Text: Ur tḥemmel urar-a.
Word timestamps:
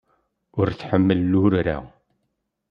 Ur 0.59 0.67
tḥemmel 0.71 1.31
urar-a. 1.43 1.77